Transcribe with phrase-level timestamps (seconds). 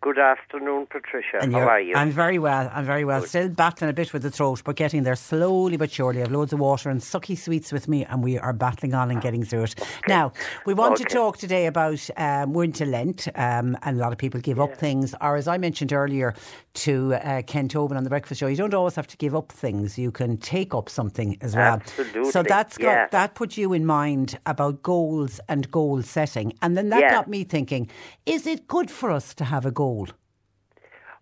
[0.00, 1.38] Good afternoon, Patricia.
[1.42, 1.96] And How you're- you?
[1.96, 2.70] I'm very well.
[2.72, 3.20] I'm very well.
[3.22, 6.22] Still battling a bit with the throat, but getting there slowly but surely.
[6.22, 9.20] I've loads of water and sucky sweets with me, and we are battling on and
[9.20, 9.74] getting through it.
[10.06, 10.32] Now,
[10.66, 14.18] we want to talk today about um, we're into Lent, um, and a lot of
[14.18, 15.16] people give up things.
[15.20, 16.32] Or, as I mentioned earlier
[16.74, 19.50] to uh, Ken Tobin on the Breakfast Show, you don't always have to give up
[19.50, 19.98] things.
[19.98, 21.74] You can take up something as well.
[21.74, 23.06] Absolutely, So that's got yeah.
[23.10, 27.10] that put you in mind about goals and goal setting, and then that Yeah.
[27.10, 27.90] got me thinking:
[28.26, 29.87] Is it good for us to have a goal?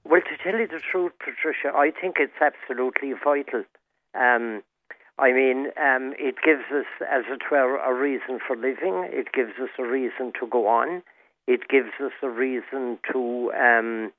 [0.05, 3.65] Well, to tell you the truth, Patricia, I think it's absolutely vital.
[4.15, 4.63] Um,
[5.19, 9.09] I mean, um, it gives us, as it were, a reason for living.
[9.11, 11.03] It gives us a reason to go on.
[11.47, 14.13] It gives us a reason to um,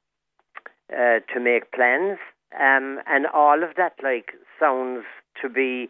[0.91, 2.17] uh, to make plans,
[2.57, 5.03] um, and all of that like sounds
[5.41, 5.89] to be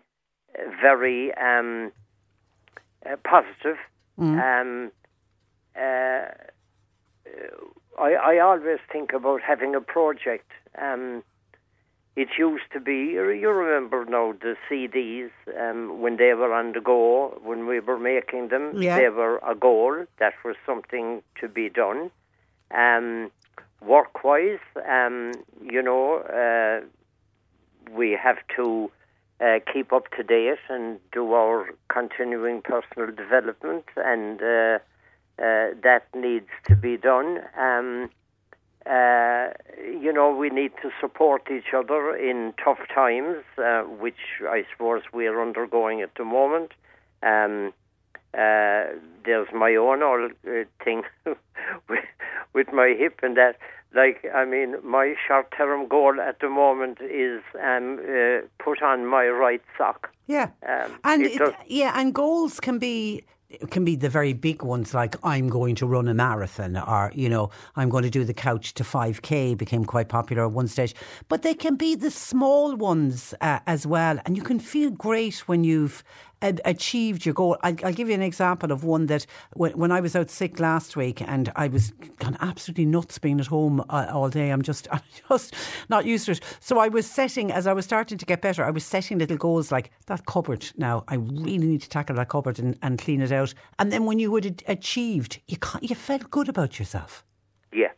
[0.81, 1.91] very um,
[3.06, 3.78] uh, positive.
[4.39, 4.91] Um,
[5.75, 6.25] uh,
[7.97, 10.51] I, I always think about having a project.
[10.79, 11.23] Um,
[12.15, 15.29] it used to be, you you remember now, the CDs,
[15.59, 18.97] um, when they were on the go, when we were making them, Yeah.
[18.97, 20.05] they were a goal.
[20.19, 22.09] That was something to be done.
[22.71, 23.31] Um,
[23.81, 24.59] work wise,
[24.89, 26.85] um, you know, uh,
[27.91, 28.91] we have to
[29.39, 34.79] uh, keep up to date and do our continuing personal development, and uh,
[35.39, 37.39] uh, that needs to be done.
[37.57, 38.10] Um,
[38.86, 39.50] uh,
[40.01, 45.01] you know, we need to support each other in tough times, uh, which I suppose
[45.13, 46.72] we are undergoing at the moment.
[47.22, 47.74] Um,
[48.34, 48.86] uh,
[49.25, 51.04] there's my own old uh, thing
[51.89, 52.06] with,
[52.54, 53.57] with my hip and that.
[53.95, 59.28] Like, I mean, my short-term goal at the moment is um, uh, put on my
[59.28, 60.10] right sock.
[60.28, 63.24] Yeah, Um, and it it- does- yeah, and goals can be
[63.69, 67.29] can be the very big ones, like I'm going to run a marathon, or you
[67.29, 69.57] know, I'm going to do the couch to 5k.
[69.57, 70.94] Became quite popular at one stage,
[71.29, 75.47] but they can be the small ones uh, as well, and you can feel great
[75.47, 76.03] when you've
[76.42, 77.57] achieved your goal.
[77.63, 80.60] I'll, I'll give you an example of one that when, when I was out sick
[80.60, 84.50] last week, and I was gone absolutely nuts being at home uh, all day.
[84.50, 85.56] I'm just, I'm just
[85.89, 86.42] not used to it.
[86.60, 88.63] So I was setting as I was starting to get better.
[88.63, 90.69] I was setting little goals like that cupboard.
[90.78, 93.54] Now I really need to tackle that cupboard and, and clean it out.
[93.80, 97.24] And then when you had achieved, you you felt good about yourself.
[97.74, 97.92] Yeah,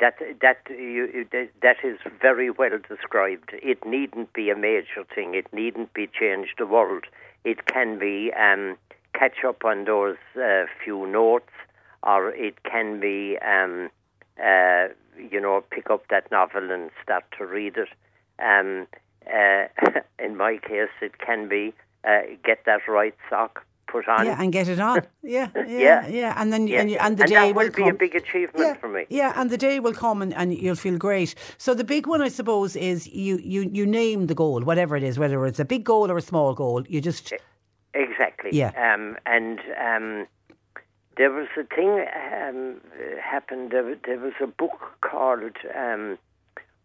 [0.00, 1.26] that that you,
[1.62, 3.50] that is very well described.
[3.52, 5.34] It needn't be a major thing.
[5.34, 7.04] It needn't be change the world.
[7.44, 8.76] It can be um,
[9.14, 11.50] catch up on those uh, few notes,
[12.02, 13.90] or it can be um,
[14.42, 17.88] uh, you know pick up that novel and start to read it.
[18.38, 18.86] Um,
[19.26, 19.66] uh,
[20.24, 21.74] in my case, it can be
[22.04, 24.26] uh, get that right sock put on.
[24.26, 24.98] Yeah, and get it on.
[25.36, 26.00] Yeah, yeah, Yeah.
[26.20, 26.32] yeah.
[26.40, 26.80] And then Yeah.
[26.80, 27.96] and, you, and the And day that will will be come.
[27.96, 29.02] a big achievement yeah, for me.
[29.20, 31.30] Yeah, and the day will come and, and you'll feel great.
[31.58, 35.04] So the big one, I suppose, is you, you, you name the goal, whatever it
[35.10, 36.80] is, whether it's a big goal or a small goal.
[36.88, 37.32] You just
[37.94, 38.50] Exactly.
[38.52, 38.72] Yeah.
[38.86, 39.58] Um, and
[39.88, 40.26] um,
[41.18, 41.92] there was a thing
[42.42, 42.80] um,
[43.22, 43.70] happened.
[43.70, 46.18] There, there was a book called um,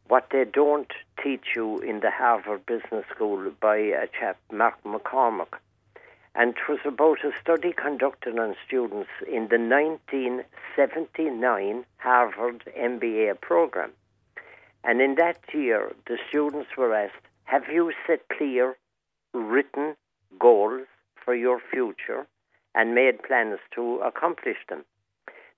[0.10, 0.92] "What They Don't
[1.24, 5.54] Teach You in the Harvard Business School" by a chap Mark McCormack,
[6.38, 13.92] and it was about a study conducted on students in the 1979 Harvard MBA program.
[14.84, 18.78] And in that year, the students were asked, "Have you set clear,
[19.34, 19.96] written
[20.40, 22.26] goals for your future
[22.74, 24.86] and made plans to accomplish them.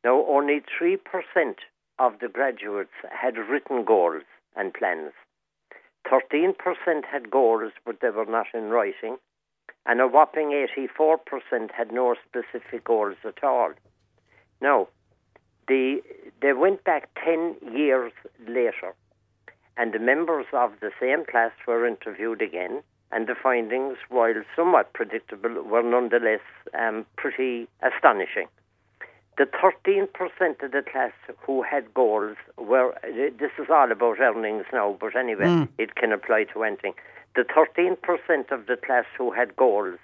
[0.03, 1.59] Now, only 3%
[1.97, 4.23] of the graduates had written goals
[4.55, 5.11] and plans.
[6.09, 9.17] 13% had goals, but they were not in writing.
[9.85, 13.71] And a whopping 84% had no specific goals at all.
[14.61, 14.87] Now,
[15.67, 16.01] the,
[16.41, 18.11] they went back 10 years
[18.47, 18.93] later,
[19.77, 24.93] and the members of the same class were interviewed again, and the findings, while somewhat
[24.93, 26.41] predictable, were nonetheless
[26.77, 28.47] um, pretty astonishing.
[29.37, 30.09] The 13%
[30.61, 35.45] of the class who had goals were, this is all about earnings now, but anyway,
[35.77, 36.93] it can apply to anything.
[37.35, 39.99] The 13% of the class who had goals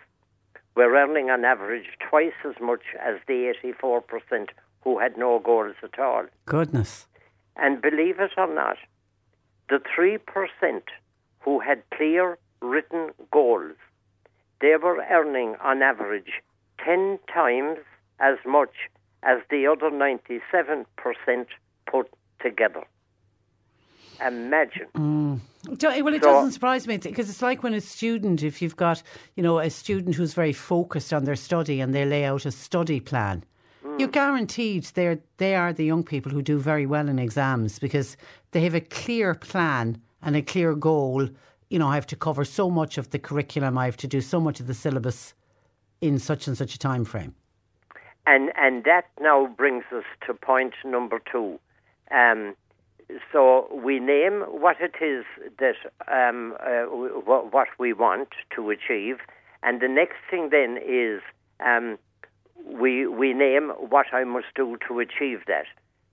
[0.75, 4.49] were earning on average twice as much as the 84%
[4.81, 6.25] who had no goals at all.
[6.45, 7.07] goodness.
[7.55, 8.77] And believe it or not,
[9.69, 10.19] the 3%
[11.39, 13.75] who had clear written goals,
[14.61, 16.41] they were earning on average
[16.83, 17.79] 10 times
[18.19, 18.75] as much
[19.23, 20.85] as the other 97%
[21.87, 22.09] put
[22.41, 22.83] together.
[24.25, 24.87] Imagine.
[24.93, 28.75] Do- Well, it So- doesn't surprise me because it's like when a student, if you've
[28.75, 29.01] got,
[29.35, 32.51] you know, a student who's very focused on their study and they lay out a
[32.51, 33.43] study plan,
[33.97, 38.17] you're guaranteed they're they are the young people who do very well in exams because
[38.51, 41.29] they have a clear plan and a clear goal.
[41.69, 44.21] You know, I have to cover so much of the curriculum, I have to do
[44.21, 45.33] so much of the syllabus
[46.01, 47.33] in such and such a time frame.
[48.27, 51.59] And and that now brings us to point number two.
[52.11, 52.55] Um,
[53.31, 55.25] so we name what it is
[55.59, 55.75] that
[56.07, 59.17] um, uh, w- what, we want to achieve,
[59.63, 61.21] and the next thing then is
[61.59, 61.97] um,
[62.65, 65.65] we we name what I must do to achieve that.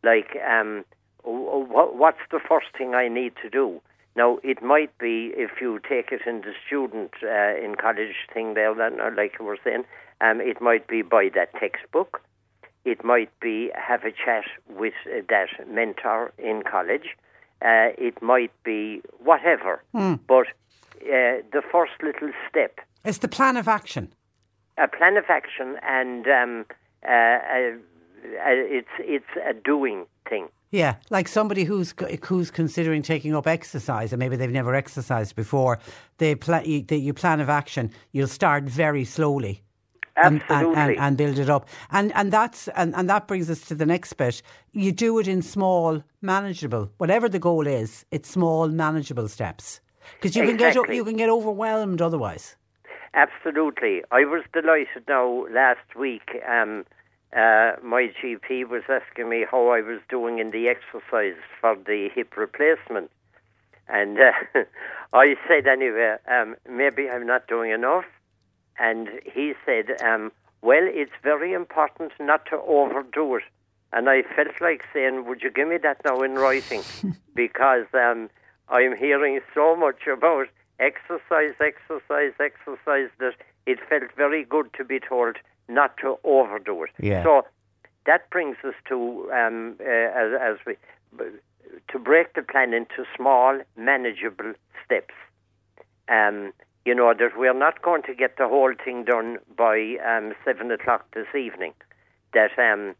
[0.02, 0.84] Like um,
[1.24, 3.80] w- what's the first thing I need to do?
[4.14, 8.54] Now it might be if you take it in the student uh, in college thing
[8.54, 8.74] there,
[9.16, 9.84] like you were saying,
[10.20, 12.20] um, it might be buy that textbook.
[12.84, 17.16] It might be have a chat with uh, that mentor in college.
[17.60, 19.82] Uh, it might be whatever.
[19.92, 20.46] But
[21.02, 24.12] uh, the first little step, It's the plan of action.
[24.78, 26.64] a plan of action, and um,
[27.06, 27.72] uh, uh,
[28.24, 30.48] uh, it's it's a doing thing.
[30.70, 31.94] Yeah, like somebody who's
[32.26, 35.78] who's considering taking up exercise and maybe they've never exercised before.
[36.18, 37.90] They pla- you, the, you plan of action.
[38.12, 39.62] You'll start very slowly.
[40.14, 40.82] And, and, Absolutely.
[40.82, 43.86] and, and build it up, and and that's and, and that brings us to the
[43.86, 44.42] next bit.
[44.72, 46.90] You do it in small, manageable.
[46.98, 49.80] Whatever the goal is, it's small, manageable steps.
[50.14, 50.96] Because you can get Exactly.
[50.96, 52.56] you can get overwhelmed otherwise.
[53.14, 54.02] Absolutely.
[54.10, 56.30] I was delighted now last week.
[56.48, 56.84] Um,
[57.34, 62.08] uh, my GP was asking me how I was doing in the exercise for the
[62.14, 63.10] hip replacement.
[63.88, 64.18] And
[64.54, 64.60] uh,
[65.12, 68.04] I said, anyway, um, maybe I'm not doing enough.
[68.78, 73.44] And he said, um, Well, it's very important not to overdo it.
[73.92, 76.82] And I felt like saying, would you give me that now in writing?
[77.34, 78.30] because um,
[78.68, 80.46] I'm hearing so much about
[80.78, 83.34] exercise, exercise, exercise that
[83.66, 85.36] it felt very good to be told
[85.68, 86.90] not to overdo it.
[87.00, 87.22] Yeah.
[87.22, 87.42] So
[88.06, 90.76] that brings us to um, uh, as, as we
[91.88, 95.14] to break the plan into small, manageable steps.
[96.08, 96.52] Um,
[96.84, 100.70] you know that we're not going to get the whole thing done by um, seven
[100.70, 101.72] o'clock this evening.
[102.34, 102.94] That um,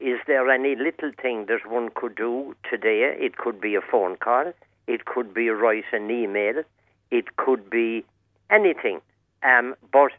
[0.00, 3.14] is there any little thing that one could do today?
[3.18, 4.52] It could be a phone call.
[4.86, 6.62] It could be write an email.
[7.10, 8.04] It could be
[8.50, 9.00] anything.
[9.42, 10.12] Um, but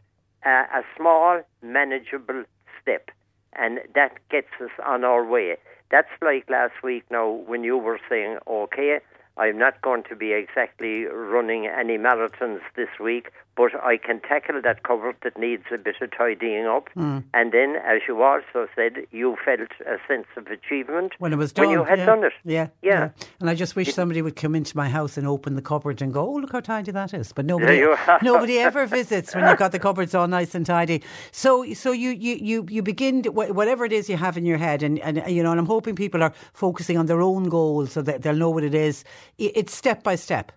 [0.46, 2.44] uh, a small, manageable
[2.80, 3.10] step,
[3.52, 5.56] and that gets us on our way.
[5.90, 9.00] That's like last week now when you were saying, okay,
[9.36, 14.60] I'm not going to be exactly running any marathons this week, but I can tackle
[14.62, 16.88] that cupboard that needs a bit of tidying up.
[16.96, 17.24] Mm.
[17.34, 21.52] And then, as you also said, you felt a sense of achievement when it was
[21.52, 21.66] done.
[21.66, 22.06] When you had yeah.
[22.06, 22.32] done it.
[22.44, 23.10] Yeah, yeah.
[23.40, 26.12] And I just wish somebody would come into my house and open the cupboard and
[26.12, 27.84] go, "Oh, look how tidy that is." But nobody,
[28.22, 31.02] nobody ever visits when you've got the cupboards all nice and tidy.
[31.30, 34.58] So, so you you you you begin to, whatever it is you have in your
[34.58, 37.92] head, and and you know, and I'm hoping people are focusing on their own goals
[37.92, 39.04] so that they'll know what it is.
[39.38, 40.52] It's step by step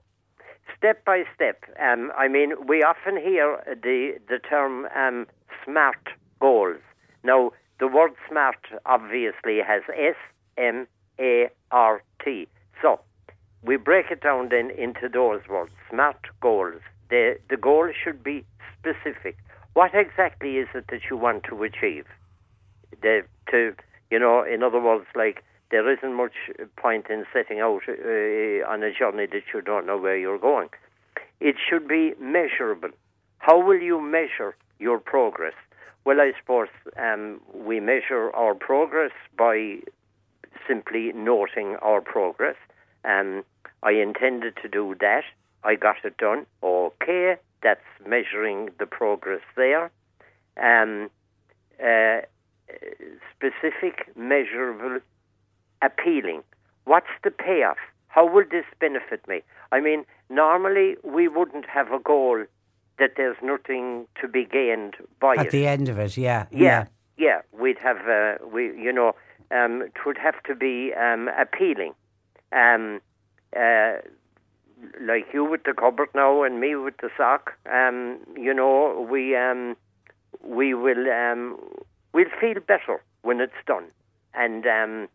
[0.77, 1.63] step by step.
[1.79, 5.27] Um, I mean, we often hear the the term um,
[5.63, 6.81] smart goals.
[7.23, 10.15] Now, the word smart obviously has S
[10.57, 10.87] M
[11.19, 12.47] A R T.
[12.81, 12.99] So,
[13.63, 16.81] we break it down then into those words: smart goals.
[17.09, 18.45] The the goal should be
[18.79, 19.37] specific.
[19.73, 22.05] What exactly is it that you want to achieve?
[23.01, 23.75] The to
[24.11, 26.33] you know, in other words, like there isn't much
[26.77, 30.69] point in setting out uh, on a journey that you don't know where you're going.
[31.39, 32.89] It should be measurable.
[33.39, 35.53] How will you measure your progress?
[36.05, 36.67] Well, I suppose
[36.97, 39.79] um, we measure our progress by
[40.67, 42.55] simply noting our progress.
[43.03, 43.43] Um,
[43.83, 45.23] I intended to do that.
[45.63, 46.45] I got it done.
[46.63, 49.91] Okay, that's measuring the progress there.
[50.57, 51.09] Um,
[51.83, 52.21] uh,
[53.35, 54.99] specific, measurable,
[55.81, 56.43] appealing.
[56.85, 57.77] What's the payoff?
[58.07, 59.41] How will this benefit me?
[59.71, 62.45] I mean, normally we wouldn't have a goal
[62.97, 65.51] that there's nothing to be gained by at it.
[65.51, 66.15] the end of it.
[66.15, 66.85] Yeah, yeah,
[67.17, 67.41] yeah.
[67.51, 69.15] We'd have, uh, we, you know,
[69.51, 71.93] um, it would have to be um, appealing.
[72.53, 73.01] Um,
[73.55, 73.97] uh,
[75.01, 77.53] like you with the cupboard now, and me with the sock.
[77.71, 79.75] Um, you know, we um,
[80.43, 81.57] we will um,
[82.13, 83.85] we'll feel better when it's done,
[84.33, 85.07] and um,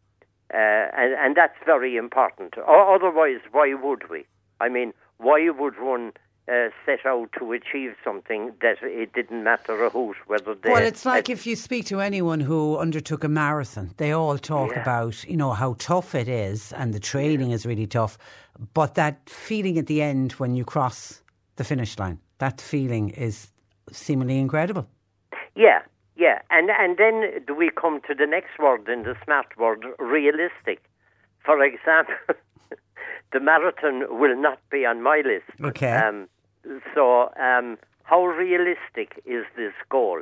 [0.52, 0.57] uh,
[0.97, 2.54] and, and that's very important.
[2.59, 4.25] O- otherwise, why would we?
[4.61, 6.12] I mean, why would one
[6.50, 10.71] uh, set out to achieve something that it didn't matter a hoot whether they.
[10.71, 14.71] Well, it's like if you speak to anyone who undertook a marathon, they all talk
[14.73, 14.83] Yeah.
[14.83, 18.19] about you know how tough it is and the training is really tough,
[18.75, 21.23] but that feeling at the end when you cross
[21.57, 23.52] the finish line, that feeling is
[23.92, 24.88] seemingly incredible.
[25.54, 25.83] Yeah,
[26.21, 29.87] yeah, and and then do we come to the next word in the smart word,
[29.99, 30.83] realistic.
[31.45, 32.15] For example,
[33.33, 35.50] the marathon will not be on my list.
[35.62, 35.91] Okay.
[35.91, 36.29] Um,
[36.95, 40.21] so, um, how realistic is this goal?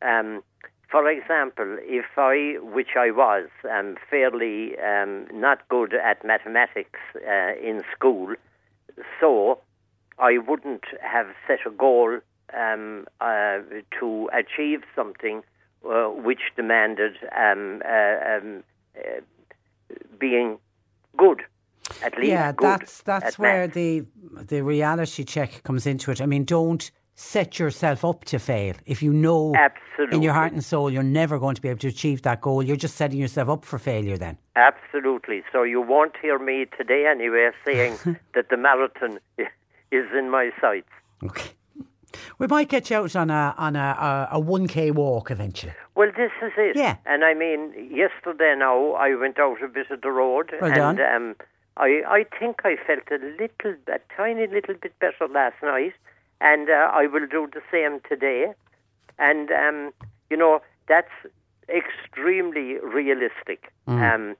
[0.00, 0.42] Um,
[0.90, 7.52] for example, if I, which I was, um, fairly um, not good at mathematics uh,
[7.62, 8.32] in school,
[9.20, 9.58] so
[10.18, 12.20] I wouldn't have set a goal
[12.56, 13.58] um, uh,
[13.98, 15.42] to achieve something
[15.84, 18.64] uh, which demanded um, uh, um,
[18.96, 19.20] uh,
[20.18, 20.58] being
[21.16, 21.42] good.
[22.02, 26.20] At least yeah, that's that's where the the reality check comes into it.
[26.20, 28.74] I mean, don't set yourself up to fail.
[28.86, 29.54] If you know
[30.12, 32.62] in your heart and soul you're never going to be able to achieve that goal,
[32.62, 34.18] you're just setting yourself up for failure.
[34.18, 34.36] Then.
[34.54, 35.42] Absolutely.
[35.50, 37.98] So you won't hear me today anyway saying
[38.34, 40.90] that the marathon is in my sights.
[41.24, 41.50] Okay.
[42.38, 45.72] We might get you out on a on a a one k walk eventually.
[45.94, 46.76] Well, this is it.
[46.76, 46.96] Yeah.
[47.06, 51.00] And I mean, yesterday now I went out a bit of the road, Well and
[51.00, 51.36] um,
[51.76, 55.94] I I think I felt a little, a tiny little bit better last night,
[56.40, 58.52] and uh, I will do the same today.
[59.18, 59.92] And um,
[60.30, 61.12] you know, that's
[61.68, 63.72] extremely realistic.
[63.86, 64.14] Mm.
[64.14, 64.36] Um,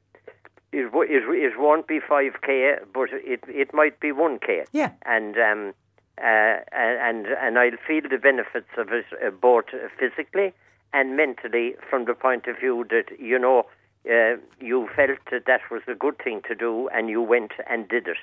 [0.73, 4.65] it, it it won't be five k, but it it might be one k.
[4.73, 4.93] Yeah.
[5.05, 5.75] And um,
[6.23, 9.67] uh, and and I'll feel the benefits of it uh, both
[9.99, 10.53] physically
[10.93, 13.67] and mentally from the point of view that you know
[14.09, 17.89] uh, you felt that that was a good thing to do and you went and
[17.89, 18.19] did it.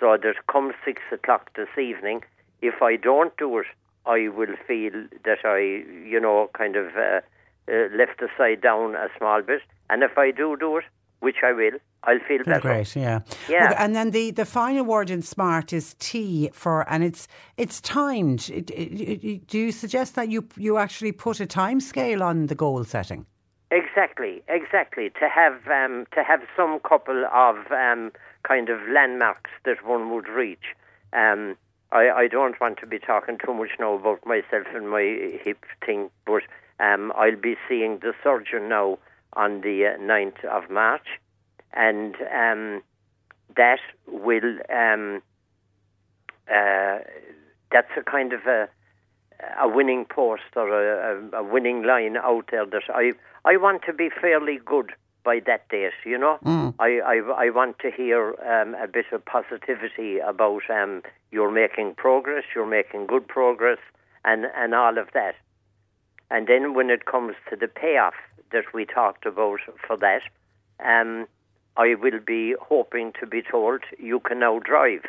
[0.00, 2.24] So that come six o'clock this evening,
[2.62, 3.66] if I don't do it
[4.06, 4.92] I will feel
[5.24, 5.58] that I,
[6.06, 7.20] you know, kind of uh,
[7.68, 9.62] uh, left the side down a small bit.
[9.88, 10.84] And if I do do it,
[11.20, 12.60] which I will, I'll feel better.
[12.60, 13.68] Great, yeah, Yeah.
[13.68, 17.80] Look, and then the, the final word in smart is T for, and it's it's
[17.80, 18.50] timed.
[18.50, 22.46] It, it, it, do you suggest that you you actually put a time scale on
[22.46, 23.26] the goal setting?
[23.70, 25.10] Exactly, exactly.
[25.18, 30.28] To have um, to have some couple of um, kind of landmarks that one would
[30.28, 30.74] reach.
[31.12, 31.56] Um,
[31.90, 35.64] I, I don't want to be talking too much now about myself and my hip
[35.84, 36.42] thing, but
[36.80, 38.98] um, I'll be seeing the surgeon now
[39.34, 41.06] on the uh, 9th of March,
[41.74, 42.82] and um,
[43.56, 45.22] that will um,
[46.48, 46.98] uh,
[47.70, 48.68] that's a kind of a
[49.60, 53.12] a winning post or a, a, a winning line out there that I
[53.44, 54.92] I want to be fairly good
[55.24, 55.92] by that date.
[56.04, 56.38] You know,
[56.78, 61.94] I, I I want to hear um, a bit of positivity about um, you're making
[61.96, 63.78] progress, you're making good progress,
[64.24, 65.34] and and all of that.
[66.30, 68.14] And then when it comes to the payoff
[68.52, 70.22] that we talked about for that,
[70.84, 71.26] um,
[71.76, 75.04] I will be hoping to be told you can now drive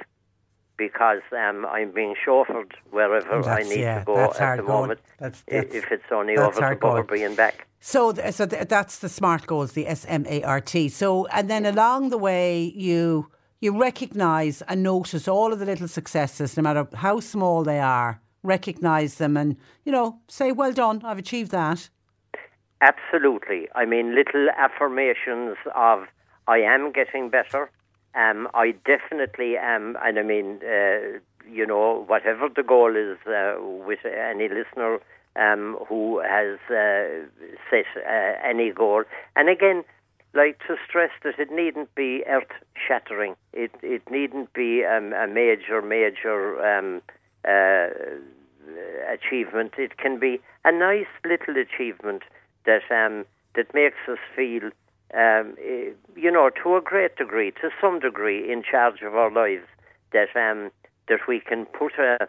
[0.77, 4.81] because um, I'm being chauffeured wherever I need yeah, to go that's at the going.
[4.81, 4.99] moment.
[5.19, 7.23] That's- that's- if it's only over to going.
[7.23, 7.67] And back.
[7.79, 10.89] So, th- so th- that's the smart goals, the S M A R T.
[10.89, 13.29] So, and then along the way, you
[13.61, 18.19] you recognise and notice all of the little successes, no matter how small they are.
[18.43, 19.55] Recognise them, and
[19.85, 21.89] you know, say, "Well done, I've achieved that."
[22.81, 23.67] Absolutely.
[23.75, 26.07] I mean, little affirmations of
[26.47, 27.69] I am getting better.
[28.15, 33.55] Um, I definitely am, and I mean, uh, you know, whatever the goal is uh,
[33.61, 34.99] with any listener
[35.35, 37.27] um, who has uh,
[37.69, 39.03] set uh, any goal,
[39.35, 39.83] and again,
[40.33, 42.51] like to stress that it needn't be earth
[42.87, 43.35] shattering.
[43.53, 47.01] It it needn't be um, a major major um,
[47.47, 47.87] uh,
[49.11, 49.73] achievement.
[49.77, 52.23] It can be a nice little achievement
[52.65, 53.25] that um,
[53.55, 54.69] that makes us feel,
[55.15, 55.55] um,
[56.15, 59.67] you know, to a great degree, to some degree, in charge of our lives.
[60.11, 60.71] That um,
[61.07, 62.27] that we can put a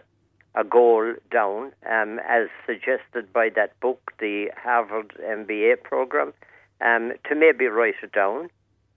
[0.56, 6.32] a goal down, um, as suggested by that book, the Harvard MBA program,
[6.80, 8.48] um, to maybe write it down.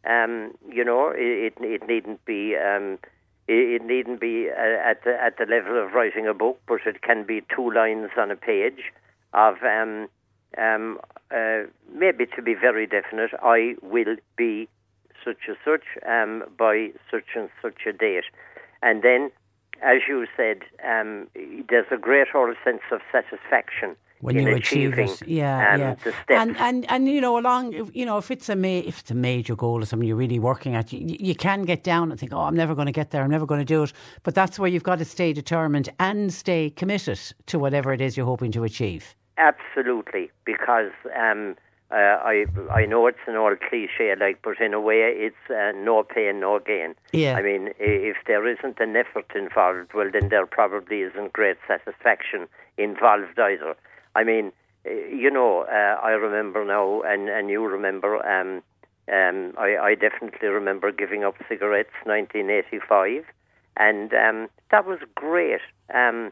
[0.09, 2.97] Um, you know, it, it, needn't be um,
[3.49, 6.79] it, it needn't be uh, at the at the level of writing a book, but
[6.85, 8.93] it can be two lines on a page
[9.33, 10.07] of um,
[10.57, 10.99] um,
[11.31, 13.31] uh, maybe to be very definite.
[13.41, 14.67] I will be
[15.23, 18.25] such and such um, by such and such a date,
[18.81, 19.31] and then,
[19.81, 21.27] as you said, um,
[21.69, 25.27] there's a great old sense of satisfaction when in you achieve achieving it.
[25.27, 25.93] Yeah, um, yeah.
[25.95, 26.23] the steps.
[26.29, 29.15] And and and you know, along you know, if it's a ma- if it's a
[29.15, 32.33] major goal or something you're really working at, you, you can get down and think,
[32.33, 33.23] oh, I'm never going to get there.
[33.23, 33.93] I'm never going to do it.
[34.23, 38.17] But that's where you've got to stay determined and stay committed to whatever it is
[38.17, 39.15] you're hoping to achieve.
[39.39, 41.55] Absolutely, because um,
[41.91, 45.71] uh, I I know it's an old cliche, like, but in a way, it's uh,
[45.75, 46.93] no pain, no gain.
[47.13, 47.35] Yeah.
[47.35, 52.47] I mean, if there isn't an effort involved, well, then there probably isn't great satisfaction
[52.77, 53.75] involved either.
[54.13, 54.51] I mean,
[54.85, 58.17] you know, uh, I remember now, and and you remember.
[58.25, 58.61] Um,
[59.11, 63.25] um, I, I definitely remember giving up cigarettes, 1985,
[63.77, 65.61] and um, that was great.
[65.91, 66.31] Um,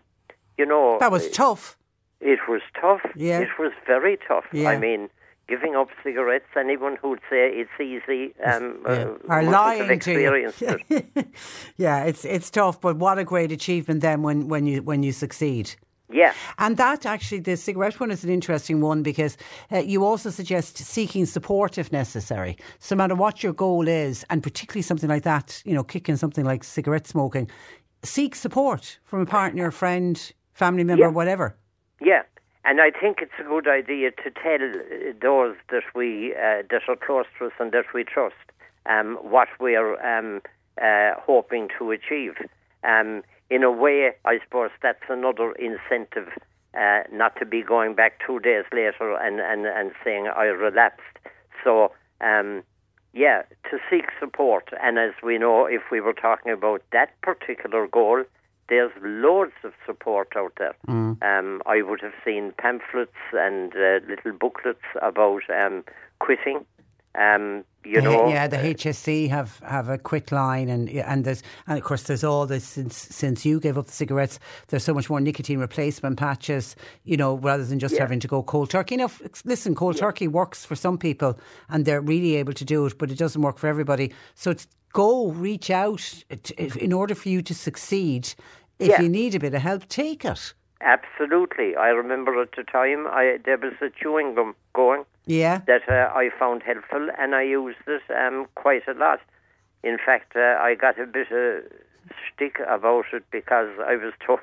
[0.59, 1.75] you know, That was tough.
[2.21, 3.01] It was tough.
[3.15, 3.39] Yeah.
[3.39, 4.45] It was very tough.
[4.51, 4.69] Yeah.
[4.69, 5.09] I mean,
[5.47, 8.91] giving up cigarettes, anyone who'd say it's easy um, Yeah.
[8.91, 10.51] uh, Are lying to you.
[10.59, 11.27] it.
[11.77, 15.11] yeah, it's it's tough, but what a great achievement then when when you when you
[15.11, 15.75] succeed.
[16.09, 16.33] Yeah.
[16.57, 19.35] And that actually, the cigarette one is an interesting one because
[19.73, 22.55] uh, you also suggest seeking support if necessary.
[22.79, 26.15] So, no matter what your goal is, and particularly something like that, you know, kicking
[26.15, 27.49] something like cigarette smoking,
[28.03, 31.11] seek support from a partner, friend, family member, Yeah.
[31.11, 31.57] whatever.
[31.99, 32.23] Yeah,
[32.63, 36.81] and I think it's a good idea to tell uh, those that we uh, that
[36.87, 38.35] are close to us and that we trust
[38.85, 40.41] um, what we're um,
[40.81, 42.35] uh, hoping to achieve.
[42.83, 46.29] Um, in a way, I suppose that's another incentive
[46.77, 51.01] uh, not to be going back two days later and, and, and saying I relapsed.
[51.63, 52.63] So, um,
[53.13, 54.69] yeah, to seek support.
[54.81, 58.23] And as we know, if we were talking about that particular goal,
[58.69, 60.75] there's loads of support out there.
[60.87, 65.83] Um, I would have seen pamphlets and uh, little booklets about um,
[66.19, 66.65] quitting.
[67.15, 71.41] Um, you The- know, yeah, the HSE have, have a quit line, and and there's
[71.65, 74.39] and of course there's all this since since you gave up the cigarettes.
[74.67, 76.75] There's so much more nicotine replacement patches,
[77.05, 78.01] you know, rather than just Yeah.
[78.01, 78.99] having to go cold turkey.
[79.01, 82.97] F- listen, cold turkey works for some people, and they're really able to do it,
[82.99, 84.13] but it doesn't work for everybody.
[84.35, 88.33] So it's go reach out t- in order for you to succeed.
[88.79, 89.01] If Yeah.
[89.01, 90.53] you need a bit of help, take it.
[90.81, 91.75] Absolutely.
[91.75, 95.61] I remember at the time I there was a chewing gum going Yeah.
[95.67, 99.19] that uh, I found helpful and I used it um, quite a lot.
[99.83, 101.63] In fact, uh, I got a bit of
[102.33, 104.39] stick about it because I was told,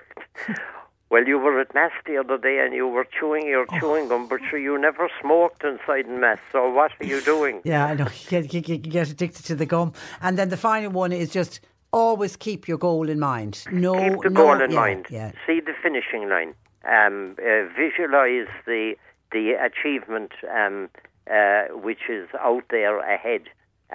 [1.15, 4.27] well, you were at Mass the other day and you were chewing your chewing gum,
[4.27, 7.61] but sure, you never smoked inside Mass, so what are you doing?
[7.73, 8.09] Yeah, I know.
[8.31, 9.93] You get, you get- addicted to the gum.
[10.21, 11.61] And then the final one is just
[11.93, 13.63] always keep your goal in mind.
[13.71, 15.07] No, Keep the no- goal in yeah, mind.
[15.09, 15.31] Yeah.
[15.47, 16.53] See the finishing line.
[16.85, 18.97] Um, uh, visualize the
[19.31, 20.89] the achievement um,
[21.31, 23.43] uh, which is out there ahead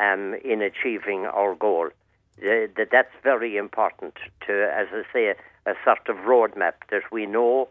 [0.05, 1.87] um, in achieving our goal.
[2.41, 4.15] Uh, that that's very important
[4.47, 5.35] to, as I say,
[5.69, 7.69] a sort of roadmap that we know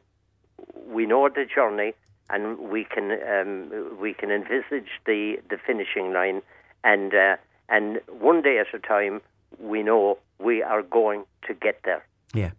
[0.87, 1.92] we know the journey
[2.30, 6.42] and we can um, we can envisage the, the finishing line
[6.84, 7.37] and uh,
[7.68, 9.20] and one day at a time
[9.58, 12.04] we know we are going to get there.
[12.34, 12.50] Yeah.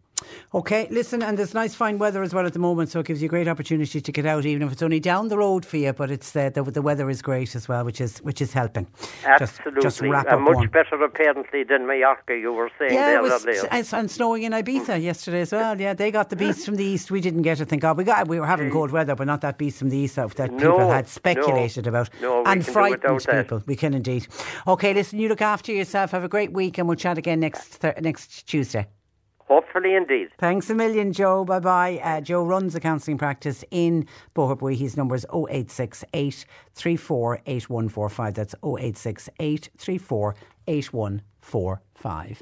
[0.53, 3.21] Okay, listen, and there's nice fine weather as well at the moment, so it gives
[3.21, 5.77] you a great opportunity to get out, even if it's only down the road for
[5.77, 5.93] you.
[5.93, 8.88] But it's uh, the the weather is great as well, which is which is helping.
[9.25, 10.67] Absolutely, just, wrap Uh, up much one.
[10.67, 12.36] better apparently than Mallorca.
[12.36, 15.79] You were saying Yeah, was and, and snowing in Ibiza yesterday as well.
[15.79, 17.12] Yeah, they got the beast from the east.
[17.12, 17.69] We didn't get it.
[17.69, 17.97] Thank God.
[17.97, 20.32] We got we were having cold weather, but not that beast from the east that
[20.36, 23.43] that people had speculated no, about no, and frightened without that.
[23.43, 23.63] people.
[23.67, 24.27] We can indeed.
[24.67, 25.19] Okay, listen.
[25.19, 26.12] You look after yourself.
[26.12, 28.88] Have a great week, and we'll chat again next th- next Tuesday.
[29.49, 30.29] Hopefully, indeed.
[30.38, 31.43] Thanks a million, Joe.
[31.43, 31.99] Bye bye.
[32.03, 34.75] Uh, Joe runs a counselling practice in Boherbue.
[34.77, 38.33] His number is 0868 34 8145.
[38.35, 40.35] That's 0868 34
[40.67, 42.41] 8145.